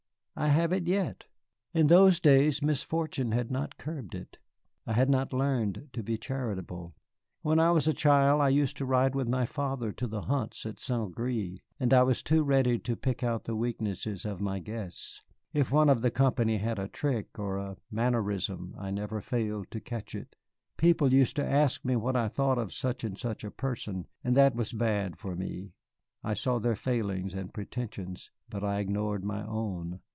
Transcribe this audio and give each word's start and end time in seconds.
"I 0.33 0.47
have 0.47 0.73
it 0.73 0.87
yet. 0.87 1.25
In 1.71 1.85
those 1.85 2.19
days 2.19 2.63
misfortune 2.63 3.31
had 3.31 3.51
not 3.51 3.77
curbed 3.77 4.15
it. 4.15 4.39
I 4.87 4.93
had 4.93 5.07
not 5.07 5.33
learned 5.33 5.89
to 5.93 6.01
be 6.01 6.17
charitable. 6.17 6.95
When 7.43 7.59
I 7.59 7.69
was 7.69 7.87
a 7.87 7.93
child 7.93 8.41
I 8.41 8.49
used 8.49 8.75
to 8.77 8.85
ride 8.85 9.13
with 9.13 9.27
my 9.27 9.45
father 9.45 9.91
to 9.91 10.07
the 10.07 10.23
hunts 10.23 10.65
at 10.65 10.79
St. 10.79 11.13
Gré, 11.15 11.59
and 11.79 11.93
I 11.93 12.01
was 12.01 12.23
too 12.23 12.43
ready 12.43 12.79
to 12.79 12.95
pick 12.95 13.23
out 13.23 13.43
the 13.43 13.55
weaknesses 13.57 14.25
of 14.25 14.39
his 14.39 14.61
guests. 14.63 15.21
If 15.53 15.71
one 15.71 15.89
of 15.89 16.01
the 16.01 16.09
company 16.09 16.57
had 16.57 16.79
a 16.79 16.87
trick 16.89 17.37
or 17.37 17.57
a 17.57 17.77
mannerism, 17.91 18.73
I 18.79 18.89
never 18.89 19.21
failed 19.21 19.69
to 19.71 19.79
catch 19.81 20.15
it. 20.15 20.35
People 20.75 21.13
used 21.13 21.35
to 21.35 21.45
ask 21.45 21.85
me 21.85 21.95
what 21.95 22.15
I 22.15 22.27
thought 22.27 22.57
of 22.57 22.73
such 22.73 23.03
and 23.03 23.15
such 23.15 23.43
a 23.43 23.51
person, 23.51 24.07
and 24.23 24.35
that 24.35 24.55
was 24.55 24.73
bad 24.73 25.17
for 25.19 25.35
me. 25.35 25.73
I 26.23 26.33
saw 26.33 26.57
their 26.57 26.75
failings 26.77 27.35
and 27.35 27.53
pretensions, 27.53 28.31
but 28.49 28.63
I 28.63 28.79
ignored 28.79 29.23
my 29.23 29.45
own. 29.45 29.99